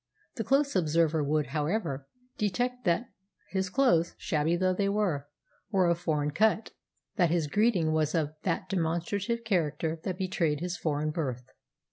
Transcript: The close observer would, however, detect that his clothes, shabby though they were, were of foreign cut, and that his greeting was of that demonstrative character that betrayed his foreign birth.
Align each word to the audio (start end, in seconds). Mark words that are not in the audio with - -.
The 0.37 0.43
close 0.43 0.75
observer 0.75 1.23
would, 1.23 1.45
however, 1.53 2.07
detect 2.39 2.85
that 2.85 3.09
his 3.51 3.69
clothes, 3.69 4.15
shabby 4.17 4.55
though 4.55 4.73
they 4.73 4.89
were, 4.89 5.27
were 5.69 5.85
of 5.87 5.99
foreign 5.99 6.31
cut, 6.31 6.69
and 6.69 6.75
that 7.17 7.29
his 7.29 7.45
greeting 7.45 7.91
was 7.91 8.15
of 8.15 8.33
that 8.41 8.67
demonstrative 8.67 9.43
character 9.43 9.99
that 10.03 10.17
betrayed 10.17 10.59
his 10.59 10.75
foreign 10.75 11.11
birth. 11.11 11.43